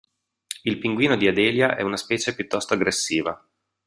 Il 0.63 0.79
pinguino 0.79 1.15
di 1.15 1.27
Adelia 1.27 1.75
è 1.75 1.83
una 1.83 1.95
specie 1.95 2.33
piuttosto 2.33 2.73
aggressiva. 2.73 3.39